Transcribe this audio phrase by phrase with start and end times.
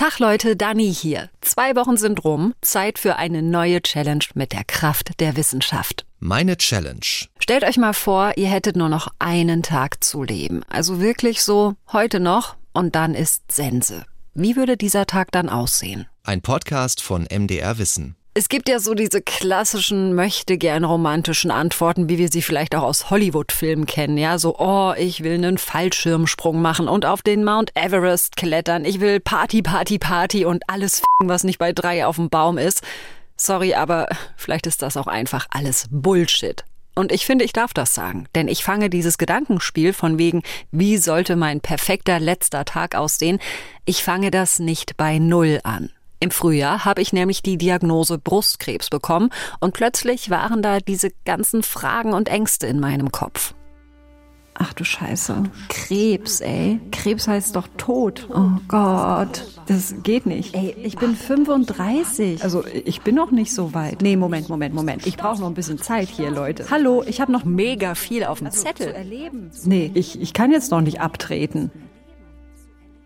[0.00, 1.28] Tag Leute, Dani hier.
[1.42, 6.06] Zwei Wochen sind rum, Zeit für eine neue Challenge mit der Kraft der Wissenschaft.
[6.20, 7.04] Meine Challenge.
[7.38, 10.62] Stellt euch mal vor, ihr hättet nur noch einen Tag zu leben.
[10.70, 14.06] Also wirklich so heute noch und dann ist Sense.
[14.32, 16.06] Wie würde dieser Tag dann aussehen?
[16.24, 18.16] Ein Podcast von MDR Wissen.
[18.32, 22.84] Es gibt ja so diese klassischen, möchte gern romantischen Antworten, wie wir sie vielleicht auch
[22.84, 24.16] aus Hollywood-Filmen kennen.
[24.16, 28.84] Ja, so, oh, ich will einen Fallschirmsprung machen und auf den Mount Everest klettern.
[28.84, 32.82] Ich will Party, Party, Party und alles, was nicht bei drei auf dem Baum ist.
[33.36, 34.06] Sorry, aber
[34.36, 36.64] vielleicht ist das auch einfach alles Bullshit.
[36.94, 40.98] Und ich finde, ich darf das sagen, denn ich fange dieses Gedankenspiel von wegen, wie
[40.98, 43.40] sollte mein perfekter letzter Tag aussehen,
[43.86, 45.90] ich fange das nicht bei Null an.
[46.22, 51.62] Im Frühjahr habe ich nämlich die Diagnose Brustkrebs bekommen und plötzlich waren da diese ganzen
[51.62, 53.54] Fragen und Ängste in meinem Kopf.
[54.62, 55.44] Ach du Scheiße.
[55.70, 56.78] Krebs, ey.
[56.92, 58.28] Krebs heißt doch tot.
[58.28, 59.46] Oh Gott.
[59.66, 60.54] Das geht nicht.
[60.54, 62.44] Ey, ich bin 35.
[62.44, 64.02] Also ich bin noch nicht so weit.
[64.02, 65.06] Nee, Moment, Moment, Moment.
[65.06, 66.66] Ich brauche noch ein bisschen Zeit hier, Leute.
[66.70, 68.94] Hallo, ich habe noch mega viel auf dem also Zettel.
[69.64, 71.70] Nee, ich, ich kann jetzt noch nicht abtreten.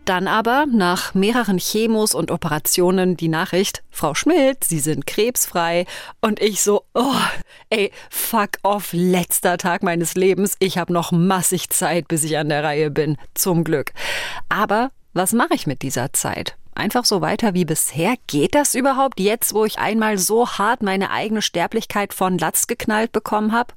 [0.05, 5.87] Dann aber nach mehreren Chemos und Operationen die Nachricht, Frau Schmidt, Sie sind krebsfrei.
[6.21, 7.15] Und ich so, oh,
[7.71, 10.57] ey, fuck off, letzter Tag meines Lebens.
[10.59, 13.17] Ich habe noch massig Zeit, bis ich an der Reihe bin.
[13.33, 13.93] Zum Glück.
[14.51, 16.57] Aber was mache ich mit dieser Zeit?
[16.75, 18.17] Einfach so weiter wie bisher?
[18.27, 23.13] Geht das überhaupt jetzt, wo ich einmal so hart meine eigene Sterblichkeit von Latz geknallt
[23.13, 23.73] bekommen habe?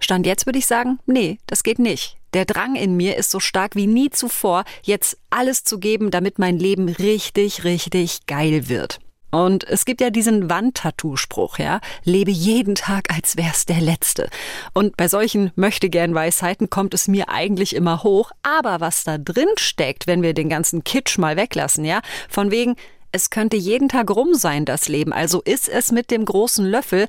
[0.00, 2.16] Stand jetzt würde ich sagen, nee, das geht nicht.
[2.32, 6.38] Der Drang in mir ist so stark wie nie zuvor, jetzt alles zu geben, damit
[6.38, 9.00] mein Leben richtig, richtig geil wird.
[9.30, 14.28] Und es gibt ja diesen Wandtattoo-Spruch, ja, lebe jeden Tag, als wär's der letzte.
[14.74, 18.32] Und bei solchen möchte gern Weisheiten kommt es mir eigentlich immer hoch.
[18.42, 22.74] Aber was da drin steckt, wenn wir den ganzen Kitsch mal weglassen, ja, von wegen,
[23.12, 25.12] es könnte jeden Tag rum sein, das Leben.
[25.12, 27.06] Also ist es mit dem großen Löffel.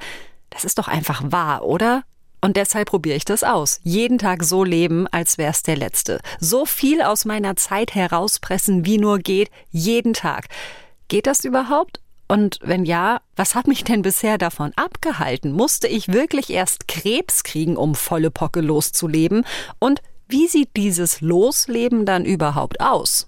[0.49, 2.03] Das ist doch einfach wahr, oder?
[2.41, 3.79] Und deshalb probiere ich das aus.
[3.83, 6.19] Jeden Tag so leben, als wär's der letzte.
[6.39, 10.47] So viel aus meiner Zeit herauspressen, wie nur geht, jeden Tag.
[11.07, 11.99] Geht das überhaupt?
[12.27, 15.51] Und wenn ja, was hat mich denn bisher davon abgehalten?
[15.51, 19.45] Musste ich wirklich erst Krebs kriegen, um volle Pocke loszuleben?
[19.79, 23.27] Und wie sieht dieses Losleben dann überhaupt aus?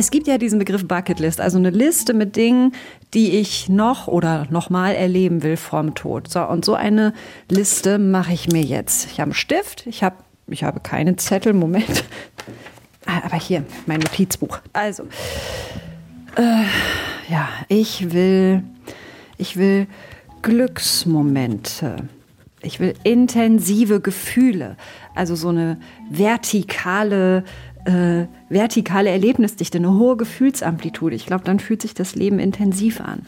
[0.00, 2.72] Es gibt ja diesen Begriff Bucketlist, also eine Liste mit Dingen,
[3.12, 6.26] die ich noch oder nochmal erleben will vorm Tod.
[6.26, 7.12] So, und so eine
[7.50, 9.10] Liste mache ich mir jetzt.
[9.12, 10.16] Ich habe einen Stift, ich habe,
[10.46, 12.04] ich habe keinen Zettel, Moment.
[13.04, 14.60] Ah, aber hier, mein Notizbuch.
[14.72, 15.02] Also,
[16.36, 16.64] äh,
[17.30, 18.62] ja, ich will,
[19.36, 19.86] ich will
[20.40, 22.08] Glücksmomente.
[22.62, 24.76] Ich will intensive Gefühle,
[25.14, 25.78] also so eine
[26.10, 27.44] vertikale
[27.84, 31.14] äh, vertikale Erlebnisdichte, eine hohe Gefühlsamplitude.
[31.16, 33.22] Ich glaube, dann fühlt sich das Leben intensiv an.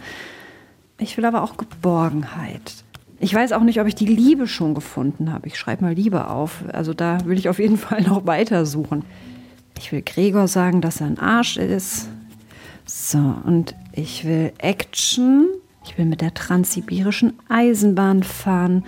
[0.98, 2.84] Ich will aber auch Geborgenheit.
[3.18, 5.46] Ich weiß auch nicht, ob ich die Liebe schon gefunden habe.
[5.46, 6.64] Ich schreibe mal Liebe auf.
[6.72, 9.04] Also da will ich auf jeden Fall noch weiter suchen.
[9.78, 12.08] Ich will Gregor sagen, dass er ein Arsch ist.
[12.84, 15.48] So, und ich will Action.
[15.84, 18.84] Ich will mit der transsibirischen Eisenbahn fahren.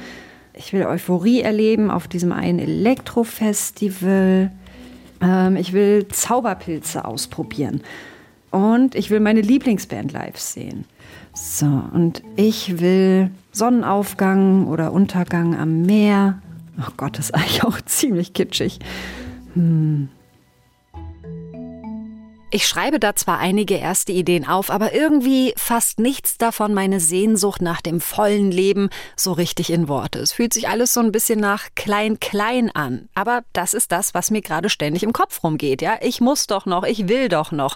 [0.53, 4.53] Ich will Euphorie erleben auf diesem einen Elektrofestival.
[5.21, 7.83] Ähm, ich will Zauberpilze ausprobieren.
[8.51, 10.85] Und ich will meine Lieblingsband live sehen.
[11.33, 16.41] So, und ich will Sonnenaufgang oder Untergang am Meer.
[16.79, 18.79] Oh Gott, das ist eigentlich auch ziemlich kitschig.
[19.55, 20.09] Hm.
[22.55, 27.61] Ich schreibe da zwar einige erste Ideen auf, aber irgendwie fasst nichts davon meine Sehnsucht
[27.61, 30.21] nach dem vollen Leben so richtig in Worte.
[30.21, 33.09] Es fühlt sich alles so ein bisschen nach klein-klein an.
[33.13, 35.99] Aber das ist das, was mir gerade ständig im Kopf rumgeht, ja?
[36.01, 37.75] Ich muss doch noch, ich will doch noch.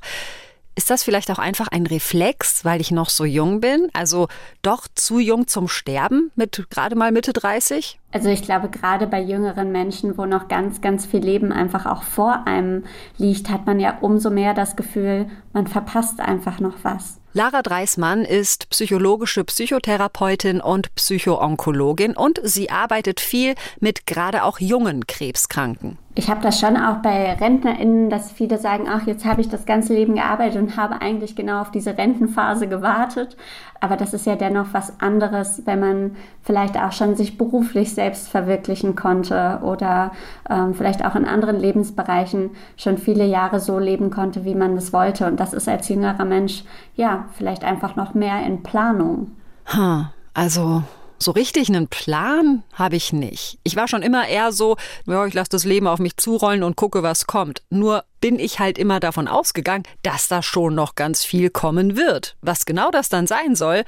[0.77, 3.89] Ist das vielleicht auch einfach ein Reflex, weil ich noch so jung bin?
[3.95, 4.29] Also
[4.63, 7.99] doch zu jung zum Sterben mit gerade mal Mitte 30?
[8.11, 12.03] Also ich glaube, gerade bei jüngeren Menschen, wo noch ganz, ganz viel Leben einfach auch
[12.03, 12.85] vor einem
[13.19, 17.21] liegt, hat man ja umso mehr das Gefühl, man verpasst einfach noch was.
[17.35, 25.07] Lara Dreismann ist psychologische Psychotherapeutin und Psychoonkologin und sie arbeitet viel mit gerade auch jungen
[25.07, 25.99] Krebskranken.
[26.15, 29.67] Ich habe das schon auch bei RentnerInnen, dass viele sagen, ach, jetzt habe ich das
[29.67, 33.37] ganze Leben gearbeitet und habe eigentlich genau auf diese Rentenphase gewartet.
[33.81, 38.29] Aber das ist ja dennoch was anderes, wenn man vielleicht auch schon sich beruflich selbst
[38.29, 40.13] verwirklichen konnte oder
[40.51, 44.93] ähm, vielleicht auch in anderen Lebensbereichen schon viele Jahre so leben konnte, wie man es
[44.93, 45.27] wollte.
[45.27, 46.65] Und das ist als jüngerer Mensch
[46.97, 49.33] ja vielleicht einfach noch mehr in Planung.
[49.67, 50.83] Ha, also
[51.21, 53.59] So richtig einen Plan habe ich nicht.
[53.65, 54.77] Ich war schon immer eher so,
[55.07, 57.63] ja, ich lasse das Leben auf mich zurollen und gucke, was kommt.
[57.71, 62.37] Nur bin ich halt immer davon ausgegangen, dass da schon noch ganz viel kommen wird.
[62.41, 63.85] Was genau das dann sein soll,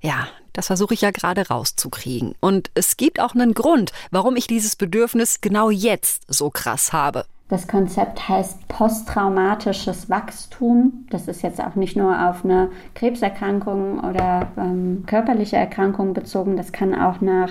[0.00, 2.34] ja, das versuche ich ja gerade rauszukriegen.
[2.40, 7.26] Und es gibt auch einen Grund, warum ich dieses Bedürfnis genau jetzt so krass habe.
[7.48, 11.06] Das Konzept heißt posttraumatisches Wachstum.
[11.10, 16.56] Das ist jetzt auch nicht nur auf eine Krebserkrankung oder ähm, körperliche Erkrankung bezogen.
[16.56, 17.50] Das kann auch nach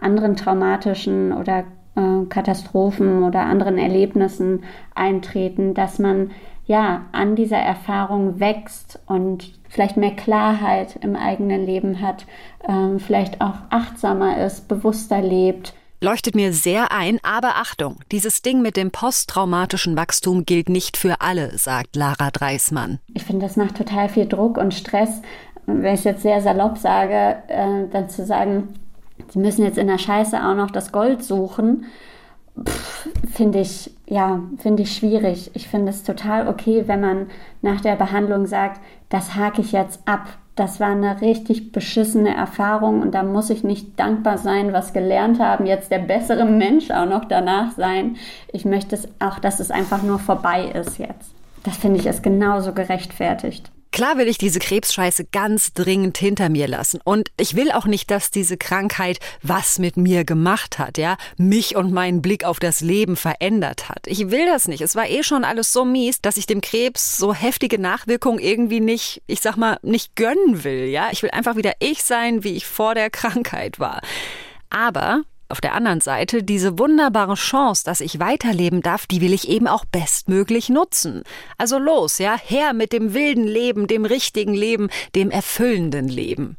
[0.00, 1.64] anderen traumatischen oder
[1.94, 4.64] äh, Katastrophen oder anderen Erlebnissen
[4.94, 6.30] eintreten, dass man
[6.66, 12.24] ja an dieser Erfahrung wächst und vielleicht mehr Klarheit im eigenen Leben hat,
[12.66, 15.74] äh, vielleicht auch achtsamer ist, bewusster lebt
[16.04, 21.20] leuchtet mir sehr ein, aber Achtung, dieses Ding mit dem posttraumatischen Wachstum gilt nicht für
[21.20, 23.00] alle, sagt Lara Dreismann.
[23.14, 25.22] Ich finde, das macht total viel Druck und Stress.
[25.66, 28.74] Wenn ich es jetzt sehr salopp sage, äh, dann zu sagen,
[29.28, 31.86] sie müssen jetzt in der Scheiße auch noch das Gold suchen,
[33.32, 35.50] finde ich, ja, finde ich schwierig.
[35.54, 37.26] Ich finde es total okay, wenn man
[37.62, 43.02] nach der Behandlung sagt, das hake ich jetzt ab das war eine richtig beschissene Erfahrung
[43.02, 47.06] und da muss ich nicht dankbar sein, was gelernt haben, jetzt der bessere Mensch auch
[47.06, 48.16] noch danach sein.
[48.52, 51.34] Ich möchte es auch, dass es einfach nur vorbei ist jetzt.
[51.64, 53.70] Das finde ich ist genauso gerechtfertigt.
[53.94, 56.98] Klar will ich diese Krebsscheiße ganz dringend hinter mir lassen.
[57.04, 61.76] Und ich will auch nicht, dass diese Krankheit was mit mir gemacht hat, ja, mich
[61.76, 64.00] und meinen Blick auf das Leben verändert hat.
[64.06, 64.80] Ich will das nicht.
[64.80, 68.80] Es war eh schon alles so mies, dass ich dem Krebs so heftige Nachwirkungen irgendwie
[68.80, 71.10] nicht, ich sag mal, nicht gönnen will, ja.
[71.12, 74.00] Ich will einfach wieder ich sein, wie ich vor der Krankheit war.
[74.70, 79.48] Aber auf der anderen Seite, diese wunderbare Chance, dass ich weiterleben darf, die will ich
[79.48, 81.22] eben auch bestmöglich nutzen.
[81.58, 86.56] Also los, ja, her mit dem wilden Leben, dem richtigen Leben, dem erfüllenden Leben.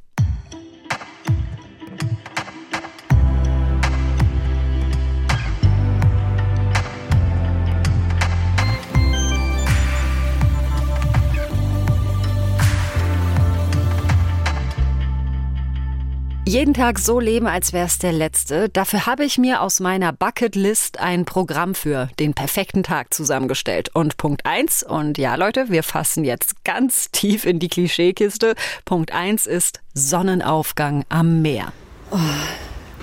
[16.55, 18.69] Jeden Tag so leben, als wäre es der letzte.
[18.69, 23.93] Dafür habe ich mir aus meiner Bucketlist ein Programm für den perfekten Tag zusammengestellt.
[23.93, 28.55] Und Punkt eins und ja Leute, wir fassen jetzt ganz tief in die Klischeekiste.
[28.85, 31.73] Punkt eins ist Sonnenaufgang am Meer.
[32.11, 32.19] Oh,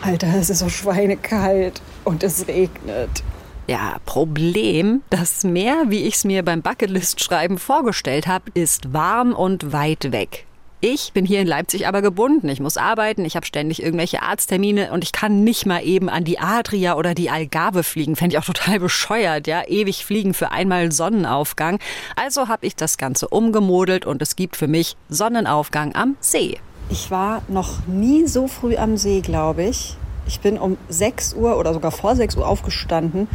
[0.01, 3.23] Alter, es ist so schweinekalt und es regnet.
[3.67, 9.75] Ja, Problem, das Meer, wie ich es mir beim Bucketlist-Schreiben vorgestellt habe, ist warm und
[9.75, 10.47] weit weg.
[10.85, 12.49] Ich bin hier in Leipzig aber gebunden.
[12.49, 16.25] Ich muss arbeiten, ich habe ständig irgendwelche Arzttermine und ich kann nicht mal eben an
[16.25, 18.17] die Adria oder die Algarve fliegen.
[18.17, 19.63] Fände ich auch total bescheuert, ja.
[19.65, 21.79] Ewig fliegen für einmal Sonnenaufgang.
[22.17, 26.59] Also habe ich das Ganze umgemodelt und es gibt für mich Sonnenaufgang am See.
[26.91, 29.97] Ich war noch nie so früh am See, glaube ich.
[30.27, 33.29] Ich bin um 6 Uhr oder sogar vor 6 Uhr aufgestanden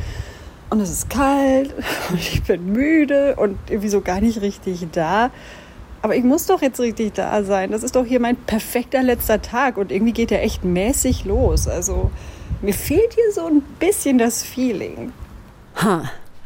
[0.70, 1.74] und es ist kalt
[2.10, 5.32] und ich bin müde und irgendwie so gar nicht richtig da
[6.08, 7.72] aber ich muss doch jetzt richtig da sein.
[7.72, 11.68] Das ist doch hier mein perfekter letzter Tag und irgendwie geht der echt mäßig los.
[11.68, 12.12] Also
[12.62, 15.12] mir fehlt hier so ein bisschen das Feeling.
[15.84, 16.04] Huh.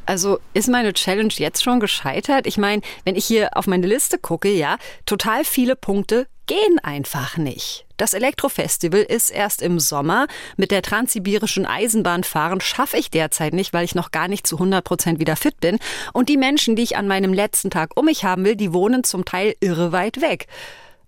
[0.07, 2.47] Also ist meine Challenge jetzt schon gescheitert?
[2.47, 7.37] Ich meine, wenn ich hier auf meine Liste gucke, ja, total viele Punkte gehen einfach
[7.37, 7.85] nicht.
[7.95, 10.27] Das Elektrofestival ist erst im Sommer.
[10.57, 14.57] Mit der transsibirischen Eisenbahn fahren schaffe ich derzeit nicht, weil ich noch gar nicht zu
[14.57, 15.79] 100 Prozent wieder fit bin.
[16.11, 19.05] Und die Menschen, die ich an meinem letzten Tag um mich haben will, die wohnen
[19.05, 20.47] zum Teil irre weit weg.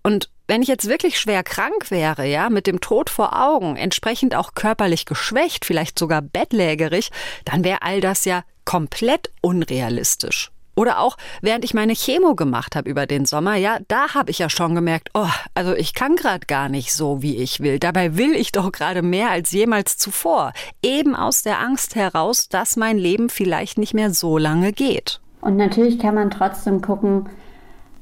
[0.02, 4.34] Und wenn ich jetzt wirklich schwer krank wäre, ja, mit dem Tod vor Augen, entsprechend
[4.34, 7.10] auch körperlich geschwächt, vielleicht sogar bettlägerig,
[7.44, 10.53] dann wäre all das ja komplett unrealistisch.
[10.76, 14.38] Oder auch, während ich meine Chemo gemacht habe über den Sommer, ja, da habe ich
[14.38, 17.78] ja schon gemerkt, oh, also ich kann gerade gar nicht so, wie ich will.
[17.78, 20.52] Dabei will ich doch gerade mehr als jemals zuvor.
[20.82, 25.20] Eben aus der Angst heraus, dass mein Leben vielleicht nicht mehr so lange geht.
[25.40, 27.28] Und natürlich kann man trotzdem gucken,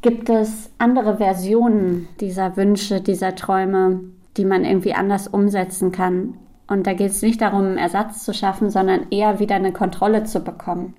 [0.01, 4.01] gibt es andere Versionen dieser Wünsche, dieser Träume,
[4.37, 6.35] die man irgendwie anders umsetzen kann.
[6.67, 10.25] Und da geht es nicht darum, einen Ersatz zu schaffen, sondern eher wieder eine Kontrolle
[10.25, 10.95] zu bekommen.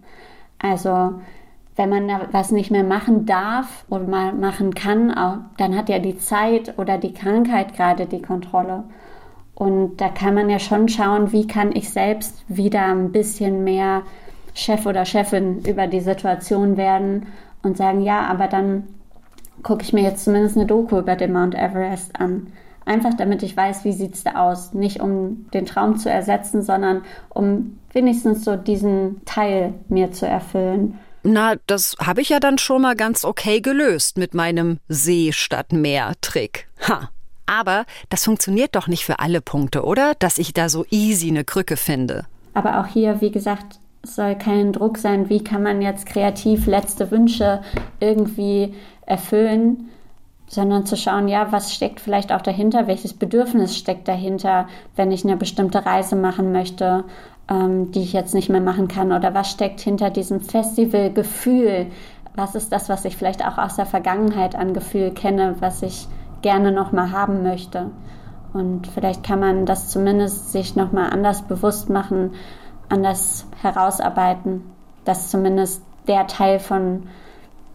[0.60, 1.22] Also
[1.76, 5.10] wenn man da was nicht mehr machen darf oder mal machen kann,
[5.58, 8.84] dann hat ja die Zeit oder die Krankheit gerade die Kontrolle.
[9.56, 14.04] Und da kann man ja schon schauen, wie kann ich selbst wieder ein bisschen mehr
[14.54, 17.28] Chef oder Chefin über die Situation werden
[17.64, 18.84] und sagen, ja, aber dann
[19.64, 22.48] gucke ich mir jetzt zumindest eine Doku über den Mount Everest an.
[22.86, 24.74] Einfach damit ich weiß, wie sieht es da aus.
[24.74, 31.00] Nicht um den Traum zu ersetzen, sondern um wenigstens so diesen Teil mir zu erfüllen.
[31.24, 35.72] Na, das habe ich ja dann schon mal ganz okay gelöst mit meinem See statt
[35.72, 36.68] Meer Trick.
[36.88, 37.10] Ha.
[37.46, 40.16] Aber das funktioniert doch nicht für alle Punkte, oder?
[40.20, 42.26] Dass ich da so easy eine Krücke finde.
[42.54, 47.10] Aber auch hier, wie gesagt, soll kein Druck sein, wie kann man jetzt kreativ letzte
[47.10, 47.62] Wünsche
[48.00, 48.74] irgendwie
[49.06, 49.90] erfüllen,
[50.48, 55.24] sondern zu schauen, ja, was steckt vielleicht auch dahinter, welches Bedürfnis steckt dahinter, wenn ich
[55.24, 57.06] eine bestimmte Reise machen möchte,
[57.50, 61.88] ähm, die ich jetzt nicht mehr machen kann, oder was steckt hinter diesem Festivalgefühl,
[62.36, 66.08] was ist das, was ich vielleicht auch aus der Vergangenheit an Gefühl kenne, was ich
[66.42, 67.92] gerne nochmal haben möchte.
[68.54, 72.32] Und vielleicht kann man das zumindest sich nochmal anders bewusst machen,
[72.90, 74.64] anders herausarbeiten,
[75.06, 77.04] dass zumindest der Teil von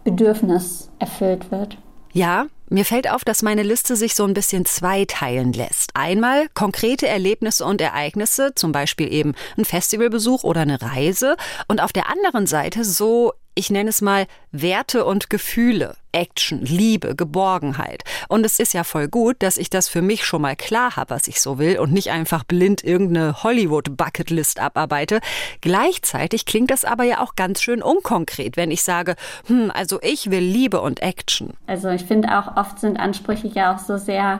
[0.03, 1.77] Bedürfnis erfüllt wird.
[2.11, 5.91] Ja, mir fällt auf, dass meine Liste sich so ein bisschen zweiteilen lässt.
[5.95, 11.35] Einmal konkrete Erlebnisse und Ereignisse, zum Beispiel eben ein Festivalbesuch oder eine Reise.
[11.67, 17.13] Und auf der anderen Seite so ich nenne es mal Werte und Gefühle, Action, Liebe,
[17.13, 18.05] Geborgenheit.
[18.29, 21.09] Und es ist ja voll gut, dass ich das für mich schon mal klar habe,
[21.09, 25.19] was ich so will und nicht einfach blind irgendeine Hollywood-Bucketlist abarbeite.
[25.59, 30.31] Gleichzeitig klingt das aber ja auch ganz schön unkonkret, wenn ich sage, hm, also ich
[30.31, 31.51] will Liebe und Action.
[31.67, 34.39] Also ich finde auch oft sind Ansprüche ja auch so sehr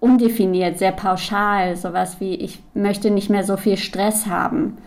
[0.00, 4.78] undefiniert, sehr pauschal, sowas wie ich möchte nicht mehr so viel Stress haben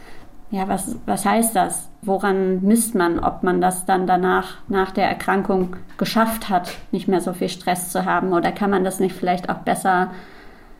[0.49, 1.89] ja, was, was heißt das?
[2.01, 7.19] Woran misst man, ob man das dann danach, nach der Erkrankung geschafft hat, nicht mehr
[7.19, 8.31] so viel Stress zu haben?
[8.31, 10.11] Oder kann man das nicht vielleicht auch besser,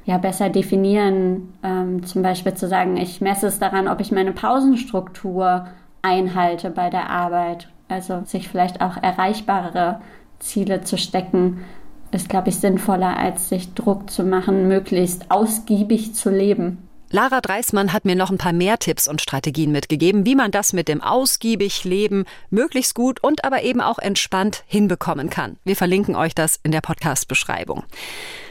[0.06, 1.54] ja, besser definieren?
[1.64, 5.68] Ähm, zum Beispiel zu sagen, ich messe es daran, ob ich meine Pausenstruktur
[6.02, 7.68] einhalte bei der Arbeit.
[7.90, 10.00] Also sich vielleicht auch erreichbare
[10.40, 11.66] Ziele zu stecken,
[12.12, 16.87] ist, glaube ich, sinnvoller, als sich Druck zu machen, möglichst ausgiebig zu leben.
[17.10, 20.74] Lara Dreismann hat mir noch ein paar mehr Tipps und Strategien mitgegeben, wie man das
[20.74, 25.58] mit dem ausgiebig Leben möglichst gut und aber eben auch entspannt hinbekommen kann.
[25.64, 27.84] Wir verlinken euch das in der Podcast-Beschreibung.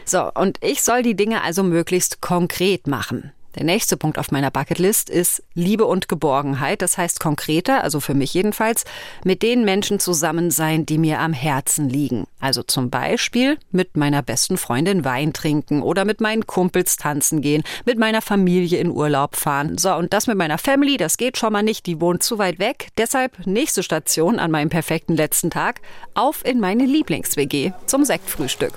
[0.07, 3.33] So, und ich soll die Dinge also möglichst konkret machen.
[3.57, 6.83] Der nächste Punkt auf meiner Bucketlist ist Liebe und Geborgenheit.
[6.83, 8.85] Das heißt konkreter, also für mich jedenfalls,
[9.25, 12.27] mit den Menschen zusammen sein, die mir am Herzen liegen.
[12.39, 17.63] Also zum Beispiel mit meiner besten Freundin Wein trinken oder mit meinen Kumpels tanzen gehen,
[17.87, 19.79] mit meiner Familie in Urlaub fahren.
[19.79, 22.59] So, und das mit meiner Family, das geht schon mal nicht, die wohnt zu weit
[22.59, 22.89] weg.
[22.99, 25.81] Deshalb nächste Station an meinem perfekten letzten Tag,
[26.13, 28.75] auf in meine Lieblings-WG zum Sektfrühstück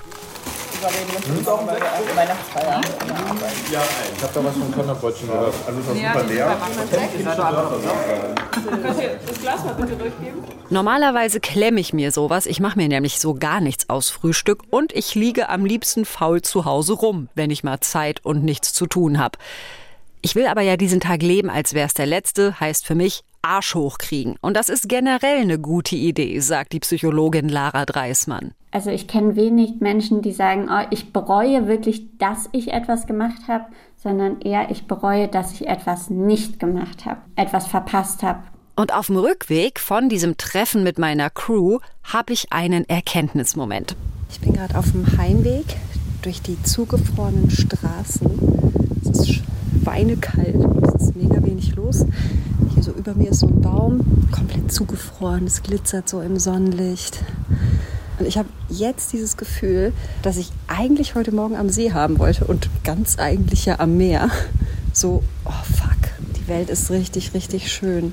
[2.16, 2.80] Weihnachtsfeier.
[3.70, 3.82] Ja,
[4.16, 5.54] ich habe da was von Körnerbrötchen gehört.
[5.66, 6.56] Also ist das ja, super leer.
[8.50, 10.44] Könnt ihr das Glas mal bitte durchgeben?
[10.70, 12.46] Normalerweise klemme ich mir sowas.
[12.46, 16.42] Ich mache mir nämlich so gar nichts aus Frühstück und ich liege am liebsten faul
[16.42, 19.38] zu Hause rum, wenn ich mal Zeit und nichts zu tun habe.
[20.22, 23.22] Ich will aber ja diesen Tag leben, als wäre es der letzte, heißt für mich
[23.42, 24.36] Arsch hochkriegen.
[24.40, 28.52] Und das ist generell eine gute Idee, sagt die Psychologin Lara Dreismann.
[28.72, 33.48] Also ich kenne wenig Menschen, die sagen, oh, ich bereue wirklich, dass ich etwas gemacht
[33.48, 33.64] habe,
[33.96, 38.42] sondern eher ich bereue, dass ich etwas nicht gemacht habe, etwas verpasst habe.
[38.76, 43.96] Und auf dem Rückweg von diesem Treffen mit meiner Crew habe ich einen Erkenntnismoment.
[44.30, 45.66] Ich bin gerade auf dem Heimweg
[46.22, 48.30] durch die zugefrorenen Straßen.
[49.02, 49.42] Es ist
[49.82, 52.06] schweinekalt, es ist mega wenig los.
[52.72, 57.22] Hier so über mir ist so ein Baum, komplett zugefroren, es glitzert so im Sonnenlicht.
[58.20, 62.44] Und ich habe jetzt dieses Gefühl, dass ich eigentlich heute Morgen am See haben wollte
[62.44, 64.30] und ganz eigentlich ja am Meer.
[64.92, 68.12] So, oh fuck, die Welt ist richtig, richtig schön.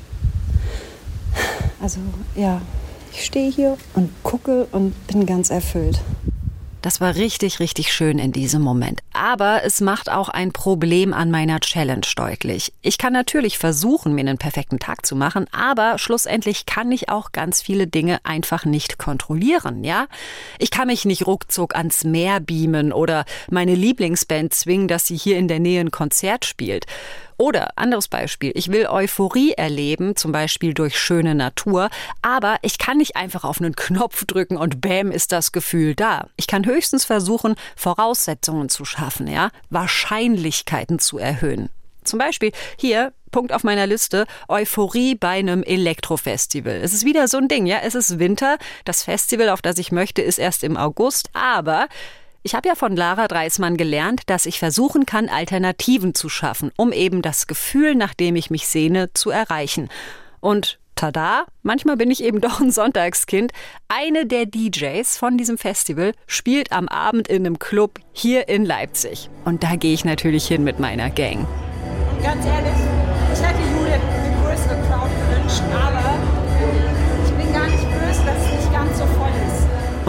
[1.81, 1.99] Also
[2.35, 2.61] ja,
[3.11, 5.99] ich stehe hier und gucke und bin ganz erfüllt.
[6.87, 9.01] Das war richtig, richtig schön in diesem Moment.
[9.11, 12.71] Aber es macht auch ein Problem an meiner Challenge deutlich.
[12.81, 17.33] Ich kann natürlich versuchen, mir einen perfekten Tag zu machen, aber schlussendlich kann ich auch
[17.33, 20.07] ganz viele Dinge einfach nicht kontrollieren, ja?
[20.59, 25.37] Ich kann mich nicht ruckzuck ans Meer beamen oder meine Lieblingsband zwingen, dass sie hier
[25.37, 26.85] in der Nähe ein Konzert spielt.
[27.37, 31.89] Oder anderes Beispiel, ich will Euphorie erleben, zum Beispiel durch schöne Natur,
[32.21, 36.27] aber ich kann nicht einfach auf einen Knopf drücken und bäm ist das Gefühl da.
[36.35, 41.69] Ich kann höchstens versuchen, Voraussetzungen zu schaffen, ja, Wahrscheinlichkeiten zu erhöhen.
[42.03, 46.75] Zum Beispiel hier Punkt auf meiner Liste, Euphorie bei einem Elektrofestival.
[46.81, 47.79] Es ist wieder so ein Ding, ja.
[47.83, 48.57] Es ist Winter.
[48.85, 51.29] Das Festival, auf das ich möchte, ist erst im August.
[51.33, 51.87] Aber
[52.43, 56.91] ich habe ja von Lara Dreismann gelernt, dass ich versuchen kann, Alternativen zu schaffen, um
[56.91, 59.89] eben das Gefühl, nach dem ich mich sehne, zu erreichen.
[60.39, 63.51] Und tada, manchmal bin ich eben doch ein Sonntagskind.
[63.87, 69.29] Eine der DJs von diesem Festival spielt am Abend in einem Club hier in Leipzig.
[69.45, 71.47] Und da gehe ich natürlich hin mit meiner Gang.
[72.21, 72.73] Ganz ehrlich,
[73.33, 76.06] ich hätte Judith eine größere Crowd gewünscht, aber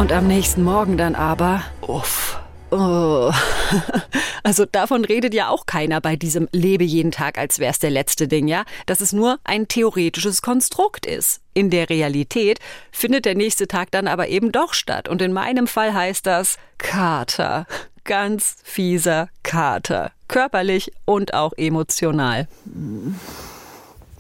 [0.09, 3.31] Und am nächsten Morgen dann aber, uff Oh.
[4.43, 8.27] Also davon redet ja auch keiner bei diesem Lebe jeden Tag, als wär's der letzte
[8.27, 8.65] Ding, ja?
[8.87, 11.43] Dass es nur ein theoretisches Konstrukt ist.
[11.53, 12.59] In der Realität
[12.91, 15.11] findet der nächste Tag dann aber eben doch statt.
[15.11, 17.67] Und in meinem Fall heißt das Kater.
[18.05, 20.13] Ganz fieser Kater.
[20.27, 22.49] Körperlich und auch emotional.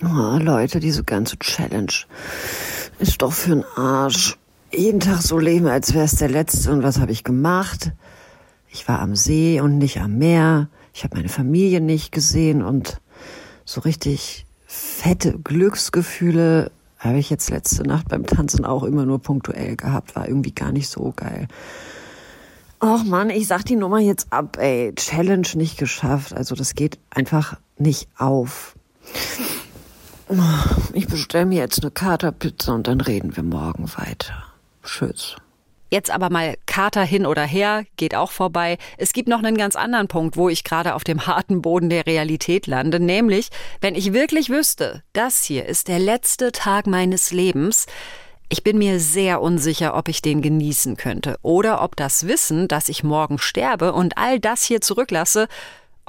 [0.03, 1.95] Oh, Leute, diese ganze Challenge
[2.99, 4.37] ist doch für einen Arsch.
[4.71, 6.73] Jeden Tag so leben, als wär's der letzte.
[6.73, 7.93] Und was habe ich gemacht?
[8.71, 10.69] Ich war am See und nicht am Meer.
[10.93, 13.01] Ich habe meine Familie nicht gesehen und
[13.65, 19.77] so richtig fette Glücksgefühle habe ich jetzt letzte Nacht beim Tanzen auch immer nur punktuell
[19.77, 20.17] gehabt.
[20.17, 21.47] War irgendwie gar nicht so geil.
[22.83, 24.93] Och Mann, ich sag die Nummer jetzt ab, ey.
[24.95, 26.33] Challenge nicht geschafft.
[26.35, 28.75] Also das geht einfach nicht auf.
[30.93, 34.48] Ich bestelle mir jetzt eine Katerpizza und dann reden wir morgen weiter.
[34.89, 35.37] Tschüss.
[35.91, 38.77] Jetzt aber mal Kater hin oder her, geht auch vorbei.
[38.99, 42.07] Es gibt noch einen ganz anderen Punkt, wo ich gerade auf dem harten Boden der
[42.07, 43.49] Realität lande, nämlich,
[43.81, 47.87] wenn ich wirklich wüsste, das hier ist der letzte Tag meines Lebens,
[48.51, 52.89] ich bin mir sehr unsicher, ob ich den genießen könnte oder ob das Wissen, dass
[52.89, 55.49] ich morgen sterbe und all das hier zurücklasse,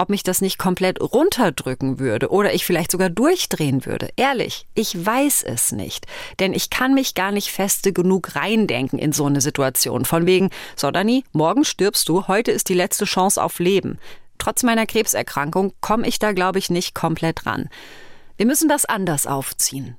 [0.00, 4.08] ob mich das nicht komplett runterdrücken würde oder ich vielleicht sogar durchdrehen würde.
[4.16, 6.06] Ehrlich, ich weiß es nicht.
[6.38, 10.06] Denn ich kann mich gar nicht feste genug reindenken in so eine Situation.
[10.06, 13.98] Von wegen, so Dani, morgen stirbst du, heute ist die letzte Chance auf Leben.
[14.38, 17.68] Trotz meiner Krebserkrankung komme ich da, glaube ich, nicht komplett ran.
[18.38, 19.98] Wir müssen das anders aufziehen.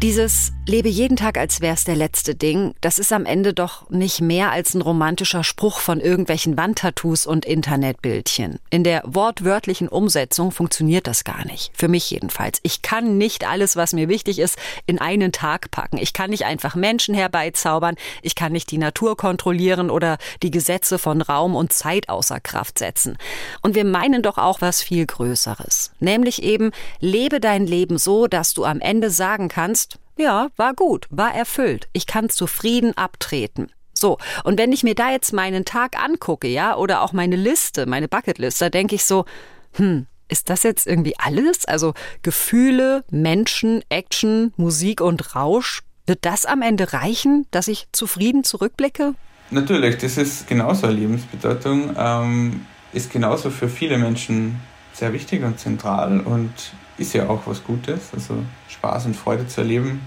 [0.00, 4.20] Dieses Lebe jeden Tag, als wär's der letzte Ding, das ist am Ende doch nicht
[4.20, 8.58] mehr als ein romantischer Spruch von irgendwelchen Wandtattoos und Internetbildchen.
[8.68, 11.70] In der wortwörtlichen Umsetzung funktioniert das gar nicht.
[11.74, 12.60] Für mich jedenfalls.
[12.64, 15.96] Ich kann nicht alles, was mir wichtig ist, in einen Tag packen.
[15.96, 17.94] Ich kann nicht einfach Menschen herbeizaubern.
[18.20, 22.78] Ich kann nicht die Natur kontrollieren oder die Gesetze von Raum und Zeit außer Kraft
[22.78, 23.16] setzen.
[23.62, 25.92] Und wir meinen doch auch was viel Größeres.
[25.98, 31.06] Nämlich eben, lebe dein Leben so, dass du am Ende sagen kannst, ja, war gut,
[31.10, 31.88] war erfüllt.
[31.92, 33.70] Ich kann zufrieden abtreten.
[33.94, 37.86] So, und wenn ich mir da jetzt meinen Tag angucke, ja, oder auch meine Liste,
[37.86, 39.24] meine Bucketlist, da denke ich so,
[39.72, 41.64] hm, ist das jetzt irgendwie alles?
[41.64, 48.44] Also Gefühle, Menschen, Action, Musik und Rausch, wird das am Ende reichen, dass ich zufrieden
[48.44, 49.14] zurückblicke?
[49.50, 54.60] Natürlich, das ist genauso eine Lebensbedeutung, ähm, ist genauso für viele Menschen
[54.92, 56.52] sehr wichtig und zentral und
[56.98, 58.10] ist ja auch was Gutes.
[58.12, 60.00] Also Spaß und Freude zu erleben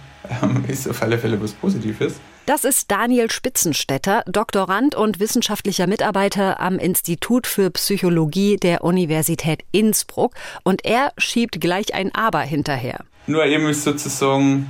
[0.44, 2.20] ähm, ist auf alle Fälle was Positives.
[2.46, 10.34] Das ist Daniel Spitzenstetter, Doktorand und wissenschaftlicher Mitarbeiter am Institut für Psychologie der Universität Innsbruck.
[10.64, 13.06] Und er schiebt gleich ein Aber hinterher.
[13.28, 14.68] Nur eben ist sozusagen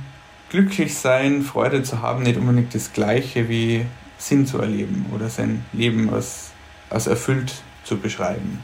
[0.50, 3.86] glücklich sein, Freude zu haben, nicht unbedingt das Gleiche wie
[4.18, 6.50] Sinn zu erleben oder sein Leben als,
[6.90, 7.54] als erfüllt
[7.84, 8.62] zu beschreiben.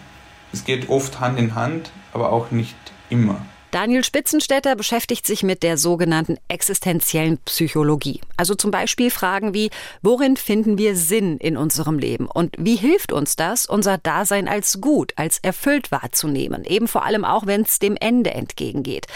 [0.52, 2.76] Es geht oft Hand in Hand, aber auch nicht
[3.10, 3.40] immer.
[3.70, 8.22] Daniel Spitzenstädter beschäftigt sich mit der sogenannten existenziellen Psychologie.
[8.38, 9.68] Also zum Beispiel Fragen wie,
[10.00, 12.26] worin finden wir Sinn in unserem Leben?
[12.28, 16.64] Und wie hilft uns das, unser Dasein als gut, als erfüllt wahrzunehmen?
[16.64, 19.06] Eben vor allem auch, wenn es dem Ende entgegengeht.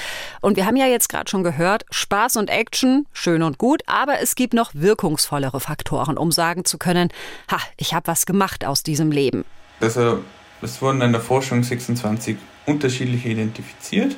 [0.43, 4.21] Und wir haben ja jetzt gerade schon gehört, Spaß und Action, schön und gut, aber
[4.21, 7.09] es gibt noch wirkungsvollere Faktoren, um sagen zu können,
[7.51, 9.47] ha, ich habe was gemacht aus diesem Leben.
[9.81, 10.23] Also
[10.61, 14.17] es wurden in der Forschung 26 unterschiedliche identifiziert.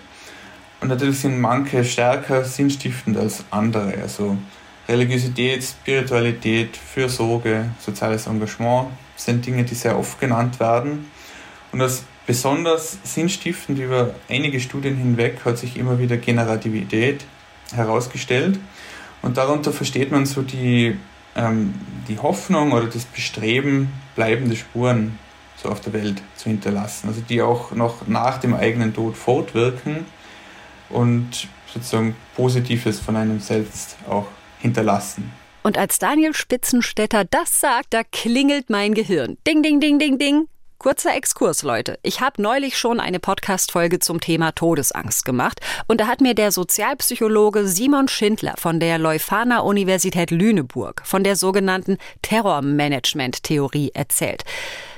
[0.81, 3.95] Und natürlich sind manche stärker sinnstiftend als andere.
[4.03, 4.37] Also
[4.89, 11.11] Religiosität, Spiritualität, Fürsorge, soziales Engagement sind Dinge, die sehr oft genannt werden.
[11.73, 17.25] Und als besonders sinnstiftend über einige Studien hinweg hat sich immer wieder Generativität
[17.75, 18.59] herausgestellt.
[19.23, 20.99] Und darunter versteht man so die,
[21.35, 21.75] ähm,
[22.09, 25.19] die Hoffnung oder das Bestreben, bleibende Spuren
[25.57, 27.09] so auf der Welt zu hinterlassen.
[27.09, 30.07] Also die auch noch nach dem eigenen Tod fortwirken
[30.91, 34.27] und sozusagen Positives von einem selbst auch
[34.59, 35.33] hinterlassen.
[35.63, 39.39] Und als Daniel Spitzenstädter das sagt, da klingelt mein Gehirn.
[39.47, 40.47] Ding, ding, ding, ding, ding.
[40.79, 41.99] Kurzer Exkurs, Leute.
[42.03, 46.53] Ich habe neulich schon eine Podcast-Folge zum Thema Todesangst gemacht und da hat mir der
[46.53, 54.45] Sozialpsychologe Simon Schindler von der Leuphana Universität Lüneburg von der sogenannten Terrormanagement-Theorie erzählt.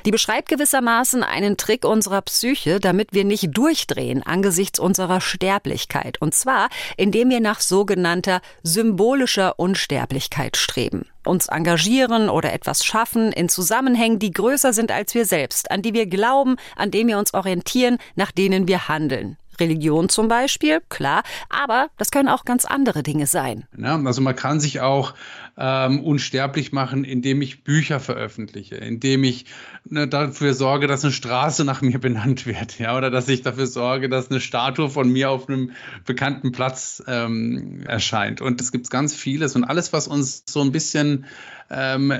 [0.06, 6.22] Die beschreibt gewissermaßen einen Trick unserer Psyche, damit wir nicht durchdrehen angesichts unserer Sterblichkeit.
[6.22, 13.48] Und zwar, indem wir nach sogenannter symbolischer Unsterblichkeit streben uns engagieren oder etwas schaffen in
[13.48, 17.34] Zusammenhängen, die größer sind als wir selbst, an die wir glauben, an denen wir uns
[17.34, 19.36] orientieren, nach denen wir handeln.
[19.60, 23.64] Religion zum Beispiel, klar, aber das können auch ganz andere Dinge sein.
[23.76, 25.14] Ja, also man kann sich auch
[25.58, 29.46] ähm, unsterblich machen, indem ich Bücher veröffentliche, indem ich
[29.84, 33.66] ne, dafür sorge, dass eine Straße nach mir benannt wird, ja, oder dass ich dafür
[33.66, 35.72] sorge, dass eine Statue von mir auf einem
[36.04, 38.40] bekannten Platz ähm, erscheint.
[38.40, 41.26] Und es gibt ganz vieles und alles, was uns so ein bisschen
[41.70, 42.12] ähm,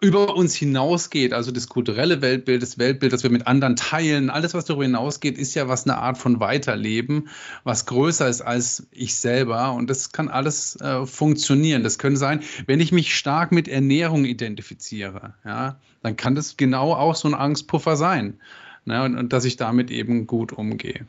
[0.00, 4.54] über uns hinausgeht, also das kulturelle Weltbild, das Weltbild, das wir mit anderen teilen, alles,
[4.54, 7.28] was darüber hinausgeht, ist ja was eine Art von Weiterleben,
[7.64, 9.72] was größer ist als ich selber.
[9.72, 11.82] Und das kann alles äh, funktionieren.
[11.82, 16.94] Das können sein, wenn ich mich stark mit Ernährung identifiziere, ja, dann kann das genau
[16.94, 18.40] auch so ein Angstpuffer sein.
[18.86, 21.06] Ne, und, und dass ich damit eben gut umgehe.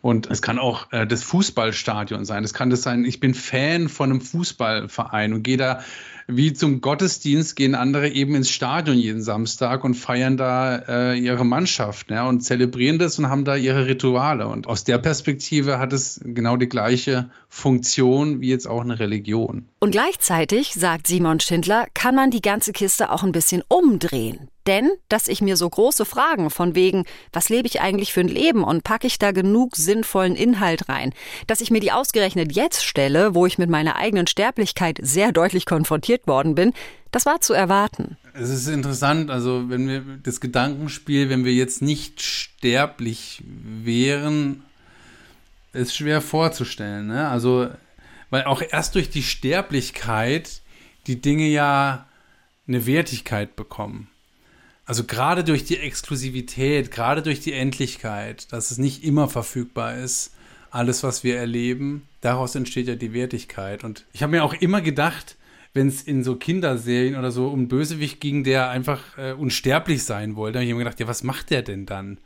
[0.00, 2.42] Und es kann auch äh, das Fußballstadion sein.
[2.42, 5.84] Es kann das sein, ich bin Fan von einem Fußballverein und gehe da
[6.26, 11.44] wie zum Gottesdienst gehen andere eben ins Stadion jeden Samstag und feiern da äh, ihre
[11.44, 14.46] Mannschaft ja, und zelebrieren das und haben da ihre Rituale.
[14.46, 19.68] Und aus der Perspektive hat es genau die gleiche Funktion wie jetzt auch eine Religion.
[19.80, 24.48] Und gleichzeitig, sagt Simon Schindler, kann man die ganze Kiste auch ein bisschen umdrehen.
[24.66, 28.28] Denn, dass ich mir so große Fragen von wegen, was lebe ich eigentlich für ein
[28.28, 31.12] Leben und packe ich da genug sinnvollen Inhalt rein,
[31.46, 35.66] dass ich mir die ausgerechnet jetzt stelle, wo ich mit meiner eigenen Sterblichkeit sehr deutlich
[35.66, 36.72] konfrontiert worden bin,
[37.10, 38.16] das war zu erwarten.
[38.32, 44.62] Es ist interessant, also wenn wir das Gedankenspiel, wenn wir jetzt nicht sterblich wären,
[45.72, 47.08] ist schwer vorzustellen.
[47.08, 47.28] Ne?
[47.28, 47.68] Also,
[48.30, 50.62] weil auch erst durch die Sterblichkeit
[51.06, 52.06] die Dinge ja
[52.66, 54.08] eine Wertigkeit bekommen.
[54.84, 60.32] Also gerade durch die Exklusivität, gerade durch die Endlichkeit, dass es nicht immer verfügbar ist,
[60.70, 63.84] alles, was wir erleben, daraus entsteht ja die Wertigkeit.
[63.84, 65.36] Und ich habe mir auch immer gedacht,
[65.74, 70.36] wenn es in so Kinderserien oder so um Bösewicht ging, der einfach äh, unsterblich sein
[70.36, 72.18] wollte, habe ich immer gedacht, ja, was macht der denn dann?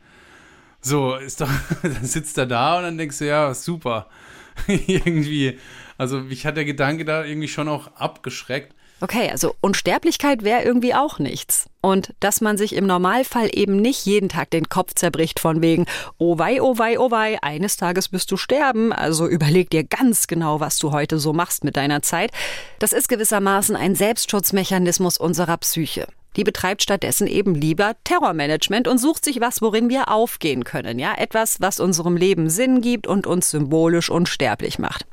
[0.81, 1.49] So, ist doch,
[1.83, 4.07] dann sitzt er da und dann denkst du, ja, super.
[4.67, 5.59] irgendwie,
[5.97, 8.73] also mich hat der Gedanke da irgendwie schon auch abgeschreckt.
[8.99, 11.69] Okay, also Unsterblichkeit wäre irgendwie auch nichts.
[11.87, 15.85] Und dass man sich im Normalfall eben nicht jeden Tag den Kopf zerbricht von wegen,
[16.17, 20.27] oh wei, oh wei, oh wei, eines Tages wirst du sterben, also überleg dir ganz
[20.27, 22.31] genau, was du heute so machst mit deiner Zeit.
[22.79, 26.07] Das ist gewissermaßen ein Selbstschutzmechanismus unserer Psyche.
[26.35, 30.99] Die betreibt stattdessen eben lieber Terrormanagement und sucht sich was, worin wir aufgehen können.
[30.99, 35.05] Ja, etwas, was unserem Leben Sinn gibt und uns symbolisch unsterblich macht.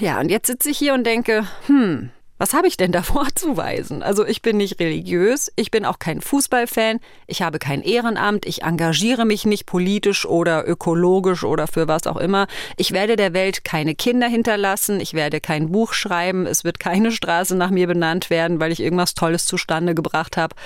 [0.00, 2.10] Ja, und jetzt sitze ich hier und denke, hm,
[2.42, 4.02] was habe ich denn da vorzuweisen?
[4.02, 8.64] Also ich bin nicht religiös, ich bin auch kein Fußballfan, ich habe kein Ehrenamt, ich
[8.64, 12.48] engagiere mich nicht politisch oder ökologisch oder für was auch immer.
[12.76, 17.12] Ich werde der Welt keine Kinder hinterlassen, ich werde kein Buch schreiben, es wird keine
[17.12, 20.56] Straße nach mir benannt werden, weil ich irgendwas Tolles zustande gebracht habe.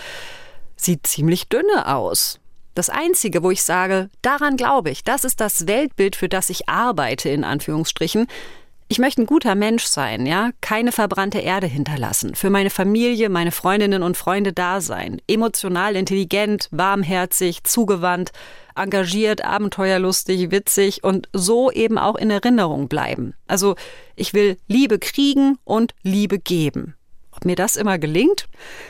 [0.76, 2.40] Sieht ziemlich dünne aus.
[2.74, 6.70] Das Einzige, wo ich sage, daran glaube ich, das ist das Weltbild, für das ich
[6.70, 8.28] arbeite, in Anführungsstrichen,
[8.88, 13.50] ich möchte ein guter Mensch sein, ja, keine verbrannte Erde hinterlassen, für meine Familie, meine
[13.50, 18.30] Freundinnen und Freunde da sein, emotional intelligent, warmherzig, zugewandt,
[18.76, 23.34] engagiert, abenteuerlustig, witzig und so eben auch in Erinnerung bleiben.
[23.48, 23.74] Also,
[24.14, 26.94] ich will Liebe kriegen und Liebe geben.
[27.46, 28.48] Mir das immer gelingt?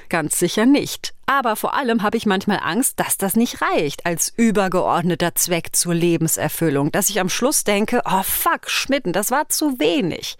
[0.09, 1.13] Ganz sicher nicht.
[1.27, 5.95] Aber vor allem habe ich manchmal Angst, dass das nicht reicht als übergeordneter Zweck zur
[5.95, 10.39] Lebenserfüllung, dass ich am Schluss denke, oh fuck, Schmitten, das war zu wenig.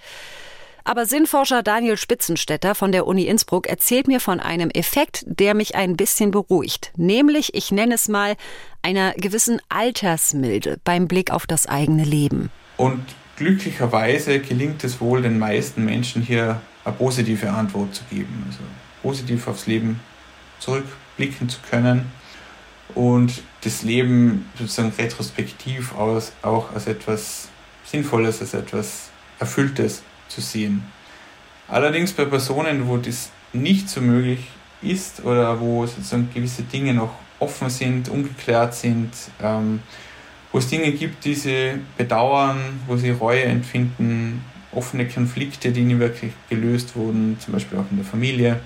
[0.83, 5.75] Aber Sinnforscher Daniel Spitzenstetter von der Uni Innsbruck erzählt mir von einem Effekt, der mich
[5.75, 6.93] ein bisschen beruhigt.
[6.97, 8.35] Nämlich, ich nenne es mal,
[8.81, 12.51] einer gewissen Altersmilde beim Blick auf das eigene Leben.
[12.79, 13.05] Und
[13.37, 18.61] glücklicherweise gelingt es wohl den meisten Menschen hier eine positive Antwort zu geben, also
[19.03, 20.01] positiv aufs Leben
[20.61, 22.11] zurückblicken zu können
[22.95, 27.49] und das Leben sozusagen retrospektiv aus, auch als etwas
[27.85, 30.85] Sinnvolles, als etwas Erfülltes zu sehen.
[31.69, 34.47] Allerdings bei Personen, wo das nicht so möglich
[34.81, 39.11] ist oder wo sozusagen gewisse Dinge noch offen sind, ungeklärt sind,
[39.43, 39.81] ähm,
[40.53, 44.45] wo es Dinge gibt, die sie bedauern, wo sie Reue empfinden,
[44.77, 48.61] offene Konflikte, die nie wirklich gelöst wurden, zum Beispiel auch in der Familie.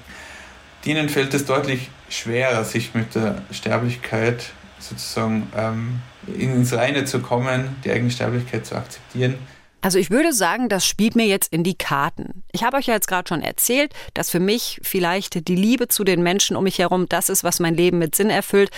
[0.85, 6.01] Denen fällt es deutlich schwerer, sich mit der Sterblichkeit sozusagen ähm,
[6.39, 9.35] ins Reine zu kommen, die eigene Sterblichkeit zu akzeptieren.
[9.83, 12.45] Also ich würde sagen, das spielt mir jetzt in die Karten.
[12.53, 16.05] Ich habe euch ja jetzt gerade schon erzählt, dass für mich vielleicht die Liebe zu
[16.05, 18.71] den Menschen um mich herum das ist, was mein Leben mit Sinn erfüllt.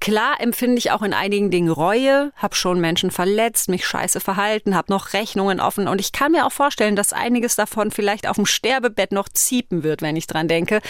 [0.00, 4.74] Klar empfinde ich auch in einigen Dingen Reue, habe schon Menschen verletzt, mich scheiße verhalten,
[4.74, 8.36] habe noch Rechnungen offen und ich kann mir auch vorstellen, dass einiges davon vielleicht auf
[8.36, 10.80] dem Sterbebett noch ziepen wird, wenn ich dran denke,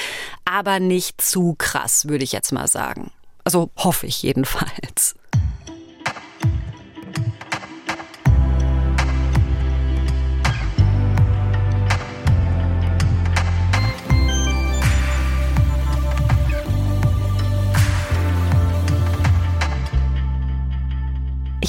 [0.45, 3.13] aber nicht zu krass, würde ich jetzt mal sagen.
[3.45, 5.15] Also hoffe ich jedenfalls.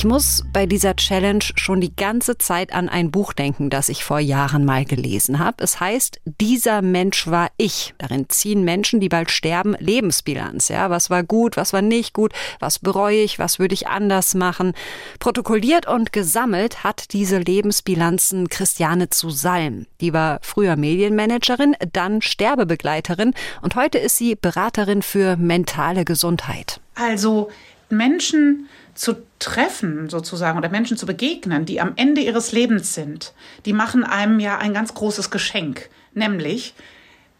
[0.04, 4.04] Ich muss bei dieser Challenge schon die ganze Zeit an ein Buch denken, das ich
[4.04, 5.63] vor Jahren mal gelesen habe.
[5.63, 7.94] Es heißt Dieser Mensch war ich.
[8.00, 10.68] Darin ziehen Menschen, die bald sterben, Lebensbilanz.
[10.68, 14.36] Ja, was war gut, was war nicht gut, was bereue ich, was würde ich anders
[14.36, 14.74] machen.
[15.20, 19.86] Protokolliert und gesammelt hat diese Lebensbilanzen Christiane zu Salm.
[20.02, 26.82] Die war früher Medienmanagerin, dann Sterbebegleiterin und heute ist sie Beraterin für mentale Gesundheit.
[26.96, 27.50] Also
[27.89, 33.34] Menschen zu treffen sozusagen oder Menschen zu begegnen, die am Ende ihres Lebens sind,
[33.66, 36.74] die machen einem ja ein ganz großes Geschenk, nämlich